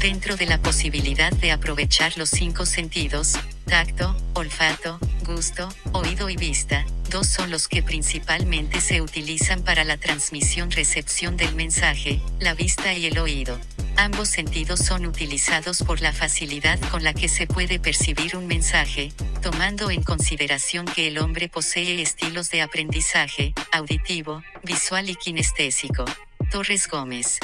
Dentro 0.00 0.36
de 0.36 0.46
la 0.46 0.58
posibilidad 0.62 1.30
de 1.32 1.52
aprovechar 1.52 2.16
los 2.16 2.30
cinco 2.30 2.64
sentidos, 2.64 3.34
tacto, 3.66 4.16
olfato, 4.34 4.98
gusto, 5.26 5.68
oído 5.92 6.30
y 6.30 6.36
vista, 6.36 6.86
dos 7.10 7.26
son 7.26 7.50
los 7.50 7.68
que 7.68 7.82
principalmente 7.82 8.80
se 8.80 9.02
utilizan 9.02 9.62
para 9.62 9.84
la 9.84 9.98
transmisión-recepción 9.98 11.36
del 11.36 11.54
mensaje, 11.54 12.22
la 12.40 12.54
vista 12.54 12.94
y 12.94 13.06
el 13.06 13.18
oído. 13.18 13.58
Ambos 13.96 14.28
sentidos 14.28 14.80
son 14.80 15.06
utilizados 15.06 15.82
por 15.82 16.00
la 16.00 16.12
facilidad 16.12 16.78
con 16.90 17.02
la 17.02 17.14
que 17.14 17.28
se 17.28 17.46
puede 17.46 17.80
percibir 17.80 18.36
un 18.36 18.46
mensaje, 18.46 19.10
tomando 19.42 19.90
en 19.90 20.02
consideración 20.02 20.84
que 20.84 21.08
el 21.08 21.18
hombre 21.18 21.48
posee 21.48 22.02
estilos 22.02 22.50
de 22.50 22.62
aprendizaje, 22.62 23.54
auditivo, 23.72 24.42
visual 24.62 25.08
y 25.08 25.14
kinestésico. 25.14 26.04
Torres 26.50 26.88
Gómez. 26.88 27.38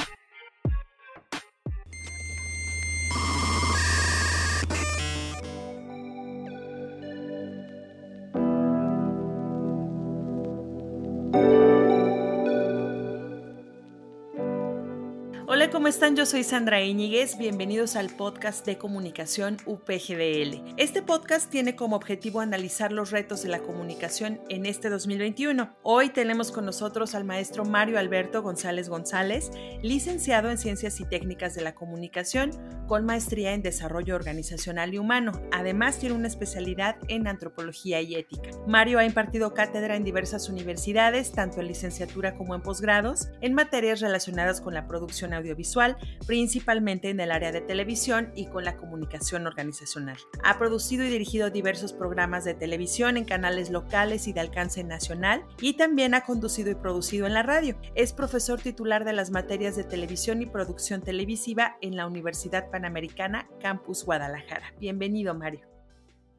¿Cómo 15.73 15.89
están? 15.89 16.17
Yo 16.17 16.27
soy 16.27 16.45
Sandra 16.45 16.83
Íñiguez. 16.83 17.39
Bienvenidos 17.39 17.97
al 17.97 18.11
podcast 18.11 18.67
de 18.67 18.77
comunicación 18.77 19.57
UPGDL. 19.65 20.75
Este 20.77 21.01
podcast 21.01 21.51
tiene 21.51 21.75
como 21.77 21.97
objetivo 21.97 22.41
analizar 22.41 22.93
los 22.93 23.11
retos 23.11 23.43
de 23.43 23.49
la 23.49 23.61
comunicación 23.61 24.43
en 24.51 24.67
este 24.67 24.91
2021. 24.91 25.75
Hoy 25.83 26.11
tenemos 26.11 26.53
con 26.53 26.67
nosotros 26.67 27.15
al 27.15 27.25
maestro 27.25 27.65
Mario 27.65 27.99
Alberto 27.99 28.43
González 28.43 28.91
González, 28.91 29.51
licenciado 29.83 30.51
en 30.51 30.59
Ciencias 30.59 31.01
y 31.01 31.07
Técnicas 31.07 31.55
de 31.55 31.63
la 31.63 31.75
Comunicación, 31.75 32.51
con 32.87 33.05
maestría 33.07 33.55
en 33.55 33.63
Desarrollo 33.63 34.17
Organizacional 34.17 34.93
y 34.95 34.99
Humano. 34.99 35.33
Además, 35.53 35.99
tiene 35.99 36.17
una 36.17 36.29
especialidad 36.29 36.97
en 37.09 37.29
Antropología 37.29 38.01
y 38.01 38.17
Ética. 38.17 38.51
Mario 38.67 38.99
ha 38.99 39.05
impartido 39.05 39.55
cátedra 39.55 39.97
en 39.97 40.05
diversas 40.05 40.49
universidades, 40.49 41.33
tanto 41.33 41.61
en 41.61 41.69
licenciatura 41.69 42.35
como 42.35 42.55
en 42.55 42.63
posgrados, 42.63 43.29
en 43.41 43.55
materias 43.55 44.01
relacionadas 44.01 44.61
con 44.61 44.75
la 44.75 44.87
producción 44.87 45.33
audiovisual 45.33 45.63
visual, 45.63 45.97
principalmente 46.27 47.09
en 47.11 47.21
el 47.21 47.31
área 47.31 47.53
de 47.53 47.61
televisión 47.61 48.33
y 48.35 48.47
con 48.47 48.65
la 48.65 48.77
comunicación 48.77 49.47
organizacional. 49.47 50.17
Ha 50.43 50.59
producido 50.59 51.05
y 51.05 51.09
dirigido 51.09 51.51
diversos 51.51 51.93
programas 51.93 52.45
de 52.45 52.55
televisión 52.55 53.17
en 53.17 53.25
canales 53.25 53.71
locales 53.71 54.27
y 54.27 54.33
de 54.33 54.41
alcance 54.41 54.83
nacional 54.83 55.45
y 55.61 55.77
también 55.77 56.15
ha 56.15 56.25
conducido 56.25 56.71
y 56.71 56.75
producido 56.75 57.27
en 57.27 57.35
la 57.35 57.43
radio. 57.43 57.79
Es 57.95 58.13
profesor 58.13 58.61
titular 58.61 59.05
de 59.05 59.13
las 59.13 59.31
materias 59.31 59.77
de 59.77 59.85
televisión 59.85 60.43
y 60.43 60.47
producción 60.47 61.01
televisiva 61.01 61.77
en 61.81 61.97
la 61.97 62.07
Universidad 62.07 62.71
Panamericana 62.73 63.49
Campus 63.61 64.05
Guadalajara. 64.05 64.75
Bienvenido, 64.81 65.35
Mario. 65.35 65.69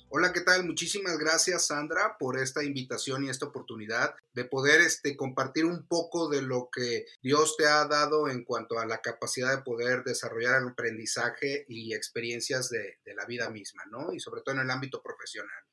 Hola, 0.09 0.34
¿qué 0.34 0.42
tal? 0.42 0.66
Muchísimas 0.66 1.17
gracias, 1.17 1.67
Sandra, 1.67 2.17
por 2.20 2.38
esta 2.38 2.64
invitación 2.64 3.23
y 3.23 3.30
esta 3.30 3.48
oportunidad 3.48 4.14
de 4.34 4.45
poder 4.45 4.81
este, 4.81 5.16
compartir 5.16 5.66
un 5.66 5.88
poco 5.88 6.30
de 6.30 6.42
lo 6.42 6.70
que 6.72 7.06
Dios 7.22 7.56
te 7.58 7.66
ha 7.66 7.86
dado 7.86 8.30
en 8.30 8.44
cuanto 8.44 8.78
a 8.78 8.86
la 8.86 9.02
capacidad 9.02 9.56
de 9.56 9.64
poder 9.64 10.04
desarrollar 10.04 10.61
el 10.61 10.70
aprendizaje 10.70 11.66
y 11.67 11.95
experiencias 11.95 12.70
de, 12.70 13.00
de 13.06 13.16
la 13.16 13.26
vida 13.26 13.50
misma, 13.50 13.86
¿no? 13.89 14.14
Y 14.14 14.20
sobre 14.20 14.42
todo 14.42 14.54
en 14.56 14.61
el 14.61 14.70
ámbito 14.70 15.02
profesional. 15.02 15.64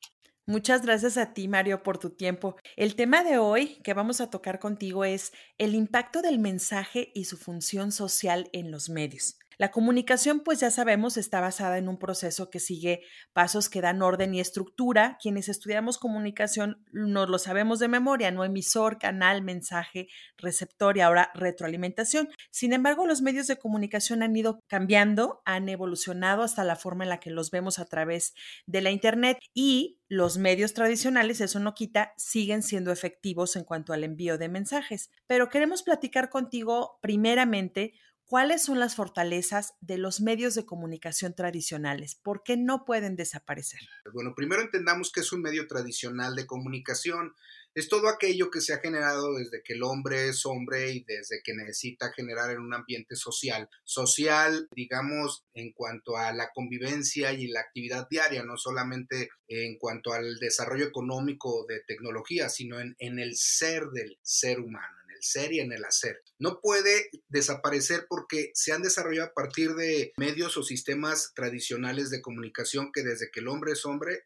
Muchas 0.47 0.81
gracias 0.81 1.17
a 1.17 1.33
ti, 1.33 1.47
Mario, 1.47 1.83
por 1.83 1.99
tu 1.99 2.09
tiempo. 2.09 2.55
El 2.75 2.95
tema 2.95 3.23
de 3.23 3.37
hoy 3.37 3.79
que 3.83 3.93
vamos 3.93 4.21
a 4.21 4.31
tocar 4.31 4.59
contigo 4.59 5.05
es 5.05 5.33
el 5.59 5.75
impacto 5.75 6.23
del 6.23 6.39
mensaje 6.39 7.11
y 7.13 7.25
su 7.25 7.37
función 7.37 7.91
social 7.91 8.49
en 8.53 8.71
los 8.71 8.89
medios. 8.89 9.37
La 9.61 9.69
comunicación, 9.69 10.39
pues 10.39 10.59
ya 10.59 10.71
sabemos, 10.71 11.17
está 11.17 11.39
basada 11.39 11.77
en 11.77 11.87
un 11.87 11.99
proceso 11.99 12.49
que 12.49 12.59
sigue 12.59 13.03
pasos 13.31 13.69
que 13.69 13.79
dan 13.79 14.01
orden 14.01 14.33
y 14.33 14.39
estructura. 14.39 15.19
Quienes 15.21 15.49
estudiamos 15.49 15.99
comunicación 15.99 16.83
nos 16.91 17.29
lo 17.29 17.37
sabemos 17.37 17.77
de 17.77 17.87
memoria, 17.87 18.31
¿no? 18.31 18.43
Emisor, 18.43 18.97
canal, 18.97 19.43
mensaje, 19.43 20.07
receptor 20.35 20.97
y 20.97 21.01
ahora 21.01 21.29
retroalimentación. 21.35 22.27
Sin 22.49 22.73
embargo, 22.73 23.05
los 23.05 23.21
medios 23.21 23.45
de 23.45 23.57
comunicación 23.57 24.23
han 24.23 24.35
ido 24.35 24.61
cambiando, 24.65 25.43
han 25.45 25.69
evolucionado 25.69 26.41
hasta 26.41 26.63
la 26.63 26.75
forma 26.75 27.03
en 27.03 27.11
la 27.11 27.19
que 27.19 27.29
los 27.29 27.51
vemos 27.51 27.77
a 27.77 27.85
través 27.85 28.33
de 28.65 28.81
la 28.81 28.89
Internet 28.89 29.37
y 29.53 29.99
los 30.11 30.37
medios 30.37 30.73
tradicionales, 30.73 31.39
eso 31.39 31.59
no 31.59 31.73
quita, 31.73 32.13
siguen 32.17 32.63
siendo 32.63 32.91
efectivos 32.91 33.55
en 33.55 33.63
cuanto 33.63 33.93
al 33.93 34.03
envío 34.03 34.37
de 34.37 34.49
mensajes. 34.49 35.09
Pero 35.25 35.47
queremos 35.47 35.83
platicar 35.83 36.29
contigo 36.29 36.99
primeramente 37.01 37.93
¿Cuáles 38.31 38.63
son 38.63 38.79
las 38.79 38.95
fortalezas 38.95 39.73
de 39.81 39.97
los 39.97 40.21
medios 40.21 40.55
de 40.55 40.65
comunicación 40.65 41.35
tradicionales? 41.35 42.15
¿Por 42.15 42.43
qué 42.43 42.55
no 42.55 42.85
pueden 42.85 43.17
desaparecer? 43.17 43.81
Bueno, 44.13 44.33
primero 44.33 44.61
entendamos 44.61 45.11
que 45.11 45.19
es 45.19 45.33
un 45.33 45.41
medio 45.41 45.67
tradicional 45.67 46.33
de 46.33 46.45
comunicación. 46.45 47.35
Es 47.75 47.89
todo 47.89 48.07
aquello 48.07 48.49
que 48.49 48.61
se 48.61 48.73
ha 48.73 48.77
generado 48.77 49.35
desde 49.35 49.61
que 49.63 49.73
el 49.73 49.83
hombre 49.83 50.29
es 50.29 50.45
hombre 50.45 50.93
y 50.93 51.03
desde 51.03 51.41
que 51.43 51.53
necesita 51.53 52.13
generar 52.13 52.51
en 52.51 52.61
un 52.61 52.73
ambiente 52.73 53.17
social. 53.17 53.69
Social, 53.83 54.69
digamos, 54.73 55.43
en 55.53 55.73
cuanto 55.73 56.15
a 56.15 56.31
la 56.31 56.51
convivencia 56.53 57.33
y 57.33 57.47
la 57.47 57.59
actividad 57.59 58.07
diaria, 58.09 58.43
no 58.43 58.55
solamente 58.55 59.27
en 59.49 59.77
cuanto 59.77 60.13
al 60.13 60.39
desarrollo 60.39 60.85
económico 60.85 61.65
de 61.67 61.81
tecnología, 61.85 62.47
sino 62.47 62.79
en, 62.79 62.95
en 62.99 63.19
el 63.19 63.35
ser 63.35 63.87
del 63.87 64.17
ser 64.21 64.61
humano 64.61 65.00
ser 65.21 65.53
y 65.53 65.59
en 65.59 65.71
el 65.71 65.85
hacer. 65.85 66.21
No 66.39 66.59
puede 66.61 67.09
desaparecer 67.29 68.05
porque 68.09 68.51
se 68.53 68.73
han 68.73 68.81
desarrollado 68.81 69.29
a 69.29 69.33
partir 69.33 69.75
de 69.75 70.11
medios 70.17 70.57
o 70.57 70.63
sistemas 70.63 71.31
tradicionales 71.35 72.09
de 72.09 72.21
comunicación 72.21 72.91
que 72.91 73.03
desde 73.03 73.29
que 73.31 73.39
el 73.39 73.47
hombre 73.47 73.73
es 73.73 73.85
hombre 73.85 74.23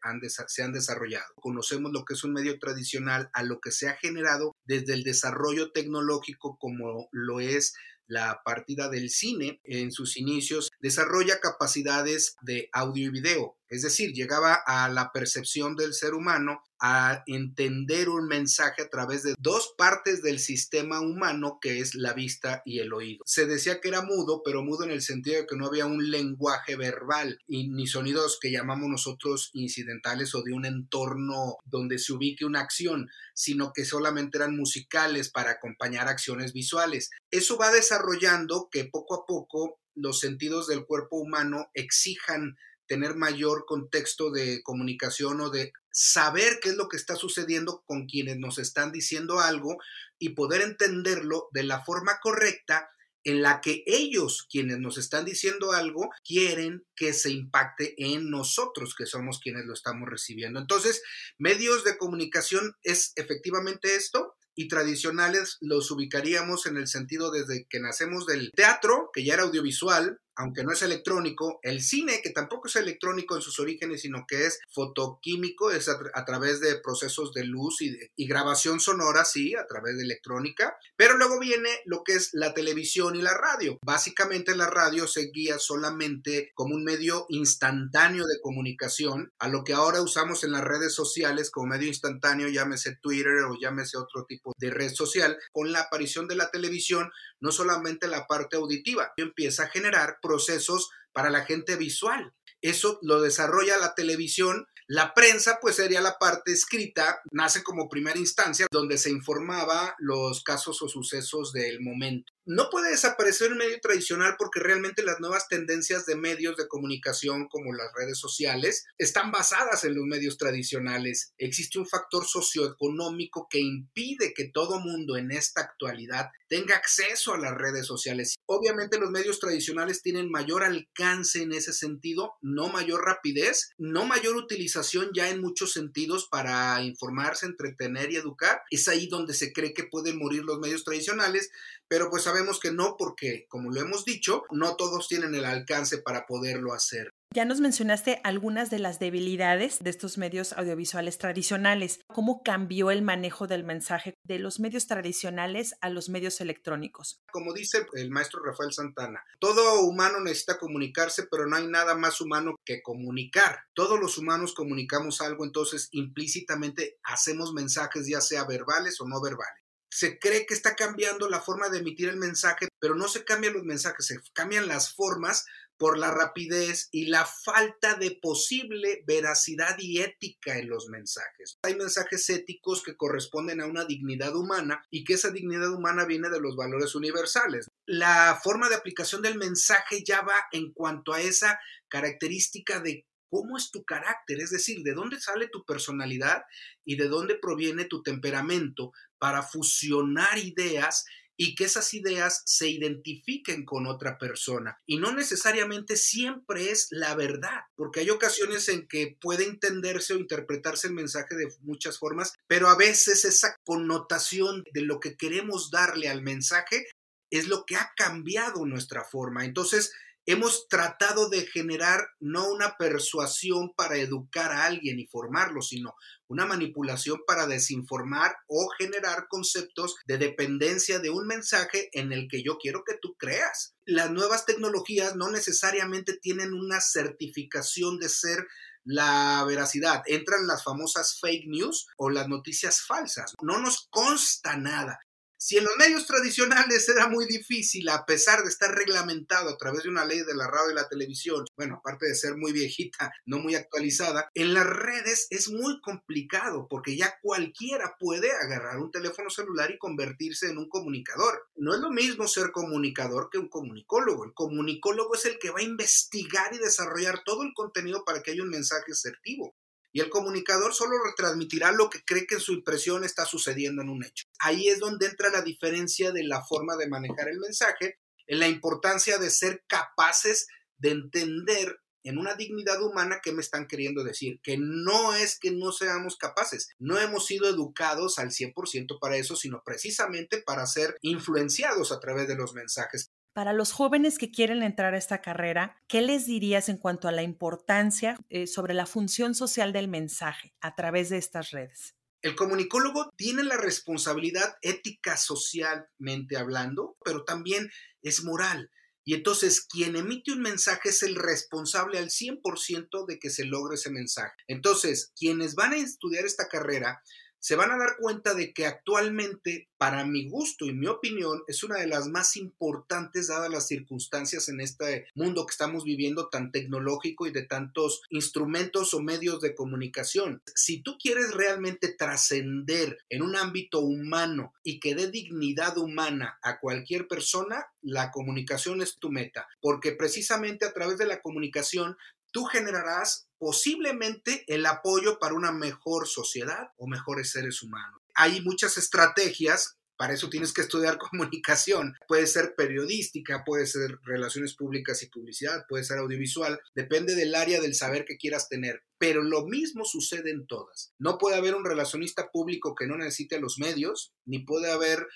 se 0.48 0.62
han 0.62 0.72
desarrollado. 0.72 1.26
Conocemos 1.36 1.92
lo 1.92 2.04
que 2.04 2.14
es 2.14 2.24
un 2.24 2.32
medio 2.32 2.58
tradicional 2.58 3.30
a 3.32 3.42
lo 3.42 3.60
que 3.60 3.70
se 3.70 3.88
ha 3.88 3.96
generado 3.96 4.54
desde 4.64 4.94
el 4.94 5.04
desarrollo 5.04 5.72
tecnológico 5.72 6.56
como 6.58 7.08
lo 7.12 7.40
es 7.40 7.74
la 8.08 8.40
partida 8.44 8.88
del 8.88 9.10
cine 9.10 9.60
en 9.64 9.90
sus 9.90 10.16
inicios 10.16 10.70
desarrolla 10.80 11.40
capacidades 11.40 12.36
de 12.40 12.68
audio 12.72 13.08
y 13.08 13.10
video, 13.10 13.56
es 13.68 13.82
decir, 13.82 14.12
llegaba 14.12 14.54
a 14.66 14.88
la 14.88 15.10
percepción 15.12 15.76
del 15.76 15.92
ser 15.92 16.14
humano 16.14 16.62
a 16.78 17.22
entender 17.26 18.08
un 18.08 18.26
mensaje 18.26 18.82
a 18.82 18.90
través 18.90 19.22
de 19.22 19.34
dos 19.38 19.74
partes 19.78 20.22
del 20.22 20.38
sistema 20.38 21.00
humano 21.00 21.58
que 21.60 21.80
es 21.80 21.94
la 21.94 22.12
vista 22.12 22.62
y 22.64 22.80
el 22.80 22.92
oído. 22.92 23.22
Se 23.24 23.46
decía 23.46 23.80
que 23.80 23.88
era 23.88 24.02
mudo, 24.02 24.42
pero 24.44 24.62
mudo 24.62 24.84
en 24.84 24.90
el 24.90 25.02
sentido 25.02 25.40
de 25.40 25.46
que 25.46 25.56
no 25.56 25.66
había 25.66 25.86
un 25.86 26.10
lenguaje 26.10 26.76
verbal 26.76 27.38
y 27.46 27.68
ni 27.68 27.86
sonidos 27.86 28.38
que 28.40 28.50
llamamos 28.50 28.88
nosotros 28.88 29.50
incidentales 29.54 30.34
o 30.34 30.42
de 30.42 30.52
un 30.52 30.66
entorno 30.66 31.56
donde 31.64 31.98
se 31.98 32.12
ubique 32.12 32.44
una 32.44 32.60
acción, 32.60 33.08
sino 33.34 33.72
que 33.72 33.84
solamente 33.84 34.38
eran 34.38 34.56
musicales 34.56 35.30
para 35.30 35.52
acompañar 35.52 36.08
acciones 36.08 36.52
visuales. 36.52 37.10
Eso 37.30 37.56
va 37.56 37.72
desarrollando 37.72 38.68
que 38.70 38.84
poco 38.84 39.14
a 39.14 39.26
poco 39.26 39.80
los 39.94 40.20
sentidos 40.20 40.66
del 40.66 40.84
cuerpo 40.84 41.16
humano 41.16 41.70
exijan 41.72 42.56
tener 42.86 43.16
mayor 43.16 43.64
contexto 43.66 44.30
de 44.30 44.62
comunicación 44.62 45.40
o 45.40 45.50
de 45.50 45.72
saber 45.90 46.58
qué 46.60 46.70
es 46.70 46.76
lo 46.76 46.88
que 46.88 46.96
está 46.96 47.16
sucediendo 47.16 47.82
con 47.86 48.06
quienes 48.06 48.38
nos 48.38 48.58
están 48.58 48.92
diciendo 48.92 49.40
algo 49.40 49.78
y 50.18 50.30
poder 50.30 50.62
entenderlo 50.62 51.48
de 51.52 51.64
la 51.64 51.84
forma 51.84 52.18
correcta 52.20 52.90
en 53.24 53.42
la 53.42 53.60
que 53.60 53.82
ellos, 53.86 54.46
quienes 54.48 54.78
nos 54.78 54.98
están 54.98 55.24
diciendo 55.24 55.72
algo, 55.72 56.10
quieren 56.24 56.86
que 56.94 57.12
se 57.12 57.30
impacte 57.30 57.94
en 57.98 58.30
nosotros, 58.30 58.94
que 58.94 59.04
somos 59.04 59.40
quienes 59.40 59.64
lo 59.66 59.74
estamos 59.74 60.08
recibiendo. 60.08 60.60
Entonces, 60.60 61.02
medios 61.36 61.82
de 61.82 61.98
comunicación 61.98 62.76
es 62.84 63.12
efectivamente 63.16 63.96
esto, 63.96 64.36
y 64.56 64.68
tradicionales 64.68 65.58
los 65.60 65.90
ubicaríamos 65.90 66.66
en 66.66 66.78
el 66.78 66.88
sentido 66.88 67.30
desde 67.30 67.66
que 67.68 67.78
nacemos 67.78 68.26
del 68.26 68.50
teatro, 68.52 69.10
que 69.12 69.22
ya 69.22 69.34
era 69.34 69.42
audiovisual, 69.42 70.18
aunque 70.36 70.64
no 70.64 70.72
es 70.72 70.82
electrónico, 70.82 71.58
el 71.62 71.82
cine, 71.82 72.20
que 72.22 72.30
tampoco 72.30 72.68
es 72.68 72.76
electrónico 72.76 73.36
en 73.36 73.42
sus 73.42 73.58
orígenes, 73.58 74.02
sino 74.02 74.26
que 74.28 74.46
es 74.46 74.60
fotoquímico, 74.70 75.70
es 75.70 75.88
a, 75.88 76.24
través 76.24 76.60
de 76.60 76.78
procesos 76.78 77.32
de 77.32 77.44
luz 77.44 77.80
y, 77.80 78.26
grabación 78.26 78.80
sonora, 78.80 79.24
sí, 79.24 79.54
a 79.54 79.66
través 79.66 79.96
de 79.96 80.02
electrónica, 80.02 80.76
pero 80.96 81.16
luego 81.16 81.38
viene 81.38 81.70
lo 81.84 82.02
que 82.04 82.14
es 82.14 82.30
la 82.32 82.54
televisión 82.54 83.16
y 83.16 83.22
la 83.22 83.34
radio. 83.34 83.78
Básicamente 83.82 84.54
la 84.56 84.68
radio 84.68 85.06
se 85.06 85.30
guía 85.32 85.58
solamente 85.58 86.50
como 86.54 86.74
un 86.74 86.84
medio 86.84 87.26
instantáneo 87.28 88.26
de 88.26 88.40
comunicación, 88.40 89.32
a 89.38 89.48
lo 89.48 89.64
que 89.64 89.72
ahora 89.72 90.02
usamos 90.02 90.44
en 90.44 90.52
las 90.52 90.64
redes 90.64 90.94
sociales 90.94 91.50
como 91.50 91.68
medio 91.68 91.88
instantáneo, 91.88 92.48
llámese 92.48 92.96
Twitter 92.96 93.44
o 93.48 93.56
llámese 93.58 93.96
otro 93.96 94.24
tipo 94.26 94.52
de 94.58 94.70
red 94.70 94.92
social, 94.92 95.38
con 95.52 95.72
la 95.72 95.82
aparición 95.82 96.28
de 96.28 96.36
la 96.36 96.50
televisión, 96.50 97.10
no 97.40 97.52
solamente 97.52 98.08
la 98.08 98.26
parte 98.26 98.56
auditiva, 98.56 99.12
empieza 99.16 99.64
a 99.64 99.68
generar 99.68 100.18
procesos 100.26 100.90
para 101.12 101.30
la 101.30 101.44
gente 101.44 101.76
visual. 101.76 102.34
Eso 102.60 102.98
lo 103.02 103.20
desarrolla 103.20 103.78
la 103.78 103.94
televisión. 103.94 104.66
La 104.88 105.14
prensa, 105.14 105.58
pues 105.60 105.74
sería 105.74 106.00
la 106.00 106.16
parte 106.16 106.52
escrita, 106.52 107.20
nace 107.32 107.64
como 107.64 107.88
primera 107.88 108.20
instancia, 108.20 108.68
donde 108.70 108.98
se 108.98 109.10
informaba 109.10 109.96
los 109.98 110.44
casos 110.44 110.80
o 110.80 110.88
sucesos 110.88 111.52
del 111.52 111.80
momento. 111.80 112.32
No 112.48 112.70
puede 112.70 112.90
desaparecer 112.90 113.50
el 113.50 113.56
medio 113.56 113.80
tradicional 113.80 114.36
porque 114.38 114.60
realmente 114.60 115.02
las 115.02 115.18
nuevas 115.18 115.48
tendencias 115.48 116.06
de 116.06 116.14
medios 116.14 116.56
de 116.56 116.68
comunicación 116.68 117.48
como 117.48 117.72
las 117.72 117.88
redes 117.96 118.20
sociales 118.20 118.84
están 118.98 119.32
basadas 119.32 119.82
en 119.82 119.96
los 119.96 120.04
medios 120.04 120.38
tradicionales. 120.38 121.32
Existe 121.38 121.80
un 121.80 121.88
factor 121.88 122.24
socioeconómico 122.24 123.48
que 123.50 123.58
impide 123.58 124.32
que 124.32 124.48
todo 124.48 124.78
mundo 124.78 125.16
en 125.16 125.32
esta 125.32 125.62
actualidad 125.62 126.28
tenga 126.48 126.76
acceso 126.76 127.34
a 127.34 127.38
las 127.38 127.56
redes 127.56 127.84
sociales. 127.84 128.36
Obviamente 128.46 129.00
los 129.00 129.10
medios 129.10 129.40
tradicionales 129.40 130.02
tienen 130.02 130.30
mayor 130.30 130.62
alcance 130.62 131.42
en 131.42 131.52
ese 131.52 131.72
sentido, 131.72 132.34
no 132.40 132.68
mayor 132.68 133.04
rapidez, 133.04 133.70
no 133.78 134.06
mayor 134.06 134.36
utilización 134.36 134.75
ya 135.14 135.30
en 135.30 135.40
muchos 135.40 135.72
sentidos 135.72 136.28
para 136.30 136.82
informarse, 136.82 137.46
entretener 137.46 138.10
y 138.12 138.16
educar. 138.16 138.62
Es 138.70 138.88
ahí 138.88 139.06
donde 139.08 139.34
se 139.34 139.52
cree 139.52 139.74
que 139.74 139.84
pueden 139.84 140.18
morir 140.18 140.44
los 140.44 140.58
medios 140.58 140.84
tradicionales, 140.84 141.50
pero 141.88 142.10
pues 142.10 142.24
sabemos 142.24 142.60
que 142.60 142.72
no 142.72 142.96
porque, 142.98 143.46
como 143.48 143.70
lo 143.70 143.80
hemos 143.80 144.04
dicho, 144.04 144.42
no 144.50 144.76
todos 144.76 145.08
tienen 145.08 145.34
el 145.34 145.44
alcance 145.44 145.98
para 145.98 146.26
poderlo 146.26 146.72
hacer. 146.72 147.15
Ya 147.36 147.44
nos 147.44 147.60
mencionaste 147.60 148.18
algunas 148.24 148.70
de 148.70 148.78
las 148.78 148.98
debilidades 148.98 149.84
de 149.84 149.90
estos 149.90 150.16
medios 150.16 150.54
audiovisuales 150.54 151.18
tradicionales. 151.18 152.00
¿Cómo 152.06 152.42
cambió 152.42 152.90
el 152.90 153.02
manejo 153.02 153.46
del 153.46 153.62
mensaje 153.62 154.14
de 154.24 154.38
los 154.38 154.58
medios 154.58 154.86
tradicionales 154.86 155.74
a 155.82 155.90
los 155.90 156.08
medios 156.08 156.40
electrónicos? 156.40 157.20
Como 157.30 157.52
dice 157.52 157.86
el 157.92 158.10
maestro 158.10 158.42
Rafael 158.42 158.72
Santana, 158.72 159.22
todo 159.38 159.82
humano 159.82 160.18
necesita 160.20 160.56
comunicarse, 160.56 161.24
pero 161.30 161.46
no 161.46 161.56
hay 161.56 161.66
nada 161.66 161.94
más 161.94 162.22
humano 162.22 162.56
que 162.64 162.80
comunicar. 162.80 163.58
Todos 163.74 164.00
los 164.00 164.16
humanos 164.16 164.54
comunicamos 164.54 165.20
algo, 165.20 165.44
entonces 165.44 165.90
implícitamente 165.92 166.96
hacemos 167.02 167.52
mensajes, 167.52 168.08
ya 168.08 168.22
sea 168.22 168.44
verbales 168.44 168.98
o 169.02 169.06
no 169.06 169.20
verbales 169.20 169.66
se 169.88 170.18
cree 170.18 170.44
que 170.44 170.52
está 170.52 170.74
cambiando 170.74 171.26
la 171.30 171.40
forma 171.40 171.70
de 171.70 171.78
emitir 171.78 172.10
el 172.10 172.18
mensaje, 172.18 172.68
pero 172.78 172.94
no 172.94 173.08
se 173.08 173.24
cambian 173.24 173.54
los 173.54 173.64
mensajes, 173.64 174.04
se 174.04 174.20
cambian 174.34 174.68
las 174.68 174.92
formas 174.92 175.46
por 175.78 175.98
la 175.98 176.10
rapidez 176.10 176.88
y 176.90 177.06
la 177.06 177.26
falta 177.26 177.94
de 177.94 178.12
posible 178.12 179.02
veracidad 179.06 179.76
y 179.78 180.00
ética 180.00 180.58
en 180.58 180.68
los 180.68 180.88
mensajes. 180.88 181.58
Hay 181.62 181.74
mensajes 181.76 182.28
éticos 182.30 182.82
que 182.82 182.96
corresponden 182.96 183.60
a 183.60 183.66
una 183.66 183.84
dignidad 183.84 184.34
humana 184.34 184.82
y 184.90 185.04
que 185.04 185.14
esa 185.14 185.30
dignidad 185.30 185.72
humana 185.72 186.04
viene 186.04 186.28
de 186.28 186.40
los 186.40 186.56
valores 186.56 186.94
universales. 186.94 187.68
La 187.86 188.40
forma 188.42 188.68
de 188.68 188.76
aplicación 188.76 189.22
del 189.22 189.38
mensaje 189.38 190.02
ya 190.04 190.22
va 190.22 190.36
en 190.52 190.72
cuanto 190.72 191.12
a 191.12 191.20
esa 191.20 191.58
característica 191.88 192.80
de 192.80 193.06
cómo 193.28 193.56
es 193.56 193.70
tu 193.70 193.84
carácter, 193.84 194.40
es 194.40 194.50
decir, 194.50 194.82
de 194.82 194.94
dónde 194.94 195.20
sale 195.20 195.48
tu 195.48 195.64
personalidad 195.64 196.42
y 196.84 196.96
de 196.96 197.08
dónde 197.08 197.36
proviene 197.36 197.84
tu 197.84 198.02
temperamento 198.02 198.92
para 199.18 199.42
fusionar 199.42 200.38
ideas 200.38 201.04
y 201.36 201.54
que 201.54 201.64
esas 201.64 201.92
ideas 201.94 202.42
se 202.46 202.68
identifiquen 202.68 203.64
con 203.64 203.86
otra 203.86 204.18
persona. 204.18 204.78
Y 204.86 204.98
no 204.98 205.12
necesariamente 205.12 205.96
siempre 205.96 206.70
es 206.70 206.88
la 206.90 207.14
verdad, 207.14 207.60
porque 207.74 208.00
hay 208.00 208.10
ocasiones 208.10 208.68
en 208.68 208.86
que 208.88 209.16
puede 209.20 209.44
entenderse 209.44 210.14
o 210.14 210.18
interpretarse 210.18 210.88
el 210.88 210.94
mensaje 210.94 211.34
de 211.34 211.48
muchas 211.60 211.98
formas, 211.98 212.32
pero 212.46 212.68
a 212.68 212.76
veces 212.76 213.24
esa 213.24 213.56
connotación 213.64 214.64
de 214.72 214.82
lo 214.82 215.00
que 215.00 215.16
queremos 215.16 215.70
darle 215.70 216.08
al 216.08 216.22
mensaje 216.22 216.86
es 217.30 217.48
lo 217.48 217.64
que 217.66 217.76
ha 217.76 217.92
cambiado 217.96 218.64
nuestra 218.66 219.04
forma. 219.04 219.44
Entonces, 219.44 219.92
hemos 220.26 220.68
tratado 220.68 221.28
de 221.28 221.46
generar 221.46 222.00
no 222.20 222.50
una 222.50 222.76
persuasión 222.76 223.72
para 223.76 223.96
educar 223.96 224.52
a 224.52 224.66
alguien 224.66 224.98
y 224.98 225.06
formarlo, 225.06 225.62
sino 225.62 225.94
una 226.28 226.44
manipulación 226.44 227.20
para 227.26 227.46
desinformar 227.46 228.34
o 228.48 228.68
generar 228.76 229.28
conceptos 229.28 229.94
de 230.06 230.18
dependencia 230.18 230.98
de 230.98 231.10
un 231.10 231.26
mensaje 231.26 231.88
en 231.92 232.12
el 232.12 232.26
que 232.28 232.42
yo 232.42 232.58
quiero 232.58 232.82
que 232.84 232.98
tú 233.00 233.14
creas. 233.16 233.74
Las 233.84 234.10
nuevas 234.10 234.44
tecnologías 234.44 235.14
no 235.14 235.30
necesariamente 235.30 236.18
tienen 236.18 236.52
una 236.52 236.80
certificación 236.80 237.98
de 237.98 238.08
ser 238.08 238.46
la 238.86 239.44
veracidad. 239.46 240.02
Entran 240.06 240.46
las 240.46 240.62
famosas 240.62 241.18
fake 241.20 241.46
news 241.46 241.86
o 241.96 242.08
las 242.08 242.28
noticias 242.28 242.82
falsas. 242.82 243.34
No 243.42 243.58
nos 243.60 243.88
consta 243.90 244.56
nada. 244.56 245.00
Si 245.38 245.58
en 245.58 245.64
los 245.64 245.76
medios 245.76 246.06
tradicionales 246.06 246.88
era 246.88 247.08
muy 247.08 247.26
difícil, 247.26 247.88
a 247.90 248.06
pesar 248.06 248.42
de 248.42 248.48
estar 248.48 248.74
reglamentado 248.74 249.50
a 249.50 249.58
través 249.58 249.82
de 249.82 249.90
una 249.90 250.06
ley 250.06 250.20
de 250.20 250.34
la 250.34 250.46
radio 250.46 250.70
y 250.70 250.74
la 250.74 250.88
televisión, 250.88 251.44
bueno, 251.56 251.76
aparte 251.76 252.06
de 252.06 252.14
ser 252.14 252.36
muy 252.36 252.52
viejita, 252.52 253.12
no 253.26 253.38
muy 253.38 253.54
actualizada, 253.54 254.30
en 254.34 254.54
las 254.54 254.66
redes 254.66 255.26
es 255.28 255.50
muy 255.50 255.78
complicado 255.82 256.66
porque 256.70 256.96
ya 256.96 257.18
cualquiera 257.20 257.96
puede 258.00 258.30
agarrar 258.32 258.78
un 258.78 258.90
teléfono 258.90 259.28
celular 259.28 259.70
y 259.70 259.78
convertirse 259.78 260.48
en 260.48 260.56
un 260.56 260.70
comunicador. 260.70 261.46
No 261.54 261.74
es 261.74 261.80
lo 261.80 261.90
mismo 261.90 262.26
ser 262.26 262.50
comunicador 262.50 263.28
que 263.30 263.38
un 263.38 263.48
comunicólogo. 263.48 264.24
El 264.24 264.32
comunicólogo 264.32 265.14
es 265.14 265.26
el 265.26 265.38
que 265.38 265.50
va 265.50 265.60
a 265.60 265.64
investigar 265.64 266.54
y 266.54 266.58
desarrollar 266.58 267.22
todo 267.24 267.42
el 267.42 267.52
contenido 267.54 268.04
para 268.06 268.22
que 268.22 268.30
haya 268.30 268.42
un 268.42 268.48
mensaje 268.48 268.92
asertivo 268.92 269.54
y 269.96 270.00
el 270.00 270.10
comunicador 270.10 270.74
solo 270.74 271.02
retransmitirá 271.02 271.72
lo 271.72 271.88
que 271.88 272.04
cree 272.04 272.26
que 272.26 272.34
en 272.34 272.42
su 272.42 272.52
impresión 272.52 273.02
está 273.02 273.24
sucediendo 273.24 273.80
en 273.80 273.88
un 273.88 274.04
hecho. 274.04 274.26
Ahí 274.40 274.68
es 274.68 274.78
donde 274.78 275.06
entra 275.06 275.30
la 275.30 275.40
diferencia 275.40 276.12
de 276.12 276.22
la 276.22 276.44
forma 276.44 276.76
de 276.76 276.86
manejar 276.86 277.30
el 277.30 277.38
mensaje, 277.38 277.98
en 278.26 278.38
la 278.38 278.46
importancia 278.46 279.16
de 279.16 279.30
ser 279.30 279.64
capaces 279.66 280.48
de 280.76 280.90
entender 280.90 281.80
en 282.04 282.18
una 282.18 282.34
dignidad 282.34 282.82
humana 282.82 283.20
qué 283.22 283.32
me 283.32 283.40
están 283.40 283.66
queriendo 283.66 284.04
decir, 284.04 284.38
que 284.42 284.58
no 284.58 285.14
es 285.14 285.38
que 285.38 285.50
no 285.50 285.72
seamos 285.72 286.18
capaces, 286.18 286.68
no 286.78 286.98
hemos 286.98 287.24
sido 287.24 287.48
educados 287.48 288.18
al 288.18 288.32
100% 288.32 288.98
para 289.00 289.16
eso, 289.16 289.34
sino 289.34 289.62
precisamente 289.64 290.42
para 290.42 290.66
ser 290.66 290.98
influenciados 291.00 291.90
a 291.90 292.00
través 292.00 292.28
de 292.28 292.36
los 292.36 292.52
mensajes 292.52 293.12
para 293.36 293.52
los 293.52 293.70
jóvenes 293.70 294.16
que 294.16 294.30
quieren 294.30 294.62
entrar 294.62 294.94
a 294.94 294.96
esta 294.96 295.20
carrera, 295.20 295.76
¿qué 295.88 296.00
les 296.00 296.24
dirías 296.24 296.70
en 296.70 296.78
cuanto 296.78 297.06
a 297.06 297.12
la 297.12 297.22
importancia 297.22 298.16
eh, 298.30 298.46
sobre 298.46 298.72
la 298.72 298.86
función 298.86 299.34
social 299.34 299.74
del 299.74 299.88
mensaje 299.88 300.54
a 300.62 300.74
través 300.74 301.10
de 301.10 301.18
estas 301.18 301.50
redes? 301.50 301.94
El 302.22 302.34
comunicólogo 302.34 303.12
tiene 303.14 303.44
la 303.44 303.58
responsabilidad 303.58 304.56
ética 304.62 305.18
socialmente 305.18 306.38
hablando, 306.38 306.96
pero 307.04 307.24
también 307.24 307.70
es 308.00 308.24
moral. 308.24 308.70
Y 309.04 309.12
entonces 309.12 309.66
quien 309.66 309.96
emite 309.96 310.32
un 310.32 310.40
mensaje 310.40 310.88
es 310.88 311.02
el 311.02 311.14
responsable 311.14 311.98
al 311.98 312.08
100% 312.08 313.04
de 313.06 313.18
que 313.18 313.28
se 313.28 313.44
logre 313.44 313.74
ese 313.74 313.90
mensaje. 313.90 314.34
Entonces, 314.46 315.12
quienes 315.14 315.54
van 315.54 315.74
a 315.74 315.76
estudiar 315.76 316.24
esta 316.24 316.48
carrera 316.48 317.02
se 317.38 317.56
van 317.56 317.70
a 317.70 317.78
dar 317.78 317.96
cuenta 317.98 318.34
de 318.34 318.52
que 318.52 318.66
actualmente, 318.66 319.68
para 319.78 320.04
mi 320.04 320.28
gusto 320.28 320.66
y 320.66 320.72
mi 320.72 320.86
opinión, 320.86 321.42
es 321.46 321.62
una 321.62 321.78
de 321.78 321.86
las 321.86 322.08
más 322.08 322.36
importantes 322.36 323.28
dadas 323.28 323.50
las 323.50 323.68
circunstancias 323.68 324.48
en 324.48 324.60
este 324.60 325.06
mundo 325.14 325.46
que 325.46 325.52
estamos 325.52 325.84
viviendo 325.84 326.28
tan 326.28 326.50
tecnológico 326.50 327.26
y 327.26 327.30
de 327.30 327.44
tantos 327.44 328.02
instrumentos 328.10 328.94
o 328.94 329.00
medios 329.00 329.40
de 329.40 329.54
comunicación. 329.54 330.42
Si 330.54 330.82
tú 330.82 330.96
quieres 330.98 331.32
realmente 331.34 331.88
trascender 331.88 332.98
en 333.08 333.22
un 333.22 333.36
ámbito 333.36 333.80
humano 333.80 334.52
y 334.62 334.80
que 334.80 334.94
dé 334.94 335.10
dignidad 335.10 335.78
humana 335.78 336.38
a 336.42 336.58
cualquier 336.58 337.06
persona, 337.08 337.66
la 337.82 338.10
comunicación 338.10 338.82
es 338.82 338.98
tu 338.98 339.10
meta, 339.10 339.46
porque 339.60 339.92
precisamente 339.92 340.66
a 340.66 340.72
través 340.72 340.98
de 340.98 341.06
la 341.06 341.22
comunicación 341.22 341.96
tú 342.36 342.44
generarás 342.44 343.30
posiblemente 343.38 344.44
el 344.46 344.66
apoyo 344.66 345.18
para 345.18 345.32
una 345.32 345.52
mejor 345.52 346.06
sociedad 346.06 346.68
o 346.76 346.86
mejores 346.86 347.30
seres 347.30 347.62
humanos. 347.62 348.02
Hay 348.14 348.42
muchas 348.42 348.76
estrategias 348.76 349.78
para 349.96 350.12
eso 350.12 350.28
tienes 350.28 350.52
que 350.52 350.60
estudiar 350.60 350.98
comunicación. 351.10 351.94
Puede 352.06 352.26
ser 352.26 352.54
periodística, 352.54 353.42
puede 353.44 353.66
ser 353.66 353.98
relaciones 354.02 354.54
públicas 354.54 355.02
y 355.02 355.08
publicidad, 355.08 355.64
puede 355.66 355.84
ser 355.84 355.96
audiovisual, 355.96 356.60
depende 356.74 357.14
del 357.14 357.34
área 357.34 357.62
del 357.62 357.74
saber 357.74 358.04
que 358.04 358.18
quieras 358.18 358.50
tener. 358.50 358.82
Pero 358.98 359.22
lo 359.22 359.46
mismo 359.46 359.86
sucede 359.86 360.30
en 360.30 360.46
todas. 360.46 360.92
No 360.98 361.16
puede 361.16 361.36
haber 361.36 361.54
un 361.54 361.64
relacionista 361.64 362.30
público 362.30 362.74
que 362.74 362.86
no 362.86 362.98
necesite 362.98 363.40
los 363.40 363.58
medios, 363.58 364.12
ni 364.26 364.40
puede 364.40 364.70
haber 364.70 365.06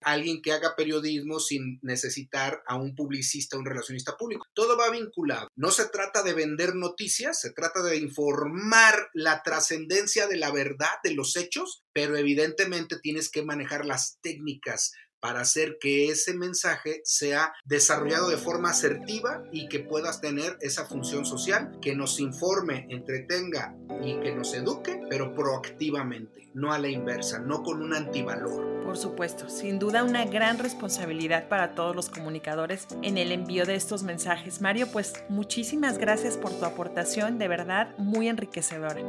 alguien 0.00 0.42
que 0.42 0.52
haga 0.52 0.76
periodismo 0.76 1.40
sin 1.40 1.78
necesitar 1.82 2.62
a 2.66 2.76
un 2.76 2.94
publicista, 2.94 3.58
un 3.58 3.66
relacionista 3.66 4.16
público. 4.16 4.46
Todo 4.54 4.76
va 4.76 4.90
vinculado. 4.90 5.48
No 5.56 5.70
se 5.70 5.88
trata 5.88 6.22
de 6.22 6.34
vender 6.34 6.74
noticias, 6.74 7.40
se 7.40 7.52
trata 7.52 7.82
de 7.82 7.96
informar 7.96 9.08
la 9.12 9.42
trascendencia 9.42 10.26
de 10.26 10.36
la 10.36 10.50
verdad, 10.50 10.90
de 11.02 11.14
los 11.14 11.36
hechos, 11.36 11.82
pero 11.92 12.16
evidentemente 12.16 12.98
tienes 13.00 13.30
que 13.30 13.42
manejar 13.42 13.84
las 13.84 14.18
técnicas 14.20 14.92
para 15.20 15.40
hacer 15.40 15.78
que 15.80 16.08
ese 16.10 16.34
mensaje 16.34 17.00
sea 17.04 17.52
desarrollado 17.64 18.28
de 18.28 18.36
forma 18.36 18.70
asertiva 18.70 19.42
y 19.52 19.68
que 19.68 19.80
puedas 19.80 20.20
tener 20.20 20.56
esa 20.60 20.86
función 20.86 21.24
social 21.24 21.78
que 21.80 21.94
nos 21.94 22.20
informe, 22.20 22.86
entretenga 22.90 23.74
y 24.02 24.20
que 24.20 24.34
nos 24.34 24.54
eduque, 24.54 25.00
pero 25.08 25.34
proactivamente, 25.34 26.48
no 26.54 26.72
a 26.72 26.78
la 26.78 26.88
inversa, 26.88 27.38
no 27.38 27.62
con 27.62 27.82
un 27.82 27.94
antivalor. 27.94 28.78
Por 28.84 28.96
supuesto, 28.96 29.50
sin 29.50 29.78
duda 29.78 30.02
una 30.02 30.24
gran 30.24 30.58
responsabilidad 30.58 31.48
para 31.48 31.74
todos 31.74 31.94
los 31.94 32.08
comunicadores 32.08 32.86
en 33.02 33.18
el 33.18 33.32
envío 33.32 33.66
de 33.66 33.74
estos 33.74 34.02
mensajes. 34.02 34.62
Mario, 34.62 34.86
pues 34.90 35.12
muchísimas 35.28 35.98
gracias 35.98 36.36
por 36.36 36.52
tu 36.52 36.64
aportación, 36.64 37.38
de 37.38 37.48
verdad 37.48 37.94
muy 37.98 38.28
enriquecedora. 38.28 39.02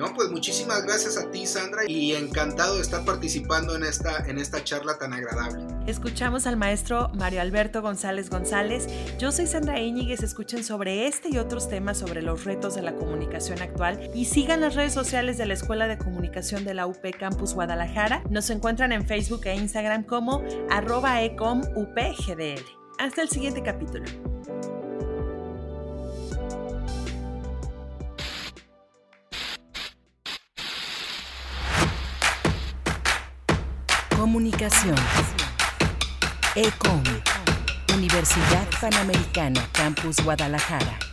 No, 0.00 0.14
pues 0.14 0.30
muchísimas 0.30 0.82
gracias 0.84 1.18
a 1.18 1.30
ti, 1.30 1.44
Sandra, 1.44 1.82
y 1.86 2.14
encantado 2.14 2.76
de 2.76 2.80
estar 2.80 3.04
participando 3.04 3.76
en 3.76 3.84
esta, 3.84 4.24
en 4.26 4.38
esta 4.38 4.64
charla 4.64 4.96
tan 4.96 5.12
agradable. 5.12 5.62
Escuchamos 5.86 6.46
al 6.46 6.56
maestro 6.56 7.10
Mario 7.12 7.42
Alberto 7.42 7.82
González 7.82 8.30
González. 8.30 8.86
Yo 9.18 9.30
soy 9.30 9.46
Sandra 9.46 9.78
Íñiguez, 9.78 10.22
escuchen 10.22 10.64
sobre 10.64 11.06
este 11.06 11.28
y 11.28 11.36
otros 11.36 11.68
temas 11.68 11.98
sobre 11.98 12.22
los 12.22 12.44
retos 12.44 12.74
de 12.76 12.80
la 12.80 12.94
comunicación 12.94 13.60
actual 13.60 14.10
y 14.14 14.24
sigan 14.24 14.62
las 14.62 14.74
redes 14.74 14.94
sociales 14.94 15.36
de 15.36 15.44
la 15.44 15.52
Escuela 15.52 15.86
de 15.86 15.98
Comunicación 15.98 16.64
de 16.64 16.72
la 16.72 16.86
UP 16.86 17.04
Campus 17.18 17.52
Guadalajara. 17.52 18.22
Nos 18.30 18.48
encuentran 18.48 18.92
en 18.92 19.06
Facebook 19.06 19.42
e 19.44 19.54
Instagram 19.54 20.04
como 20.04 20.42
arroba 20.70 21.22
ecomupgdl. 21.22 22.64
Hasta 22.98 23.20
el 23.20 23.28
siguiente 23.28 23.62
capítulo. 23.62 24.29
Comunicación. 34.30 34.94
ECOM. 36.54 37.02
Universidad 37.96 38.68
Panamericana, 38.80 39.60
Campus 39.72 40.22
Guadalajara. 40.22 41.09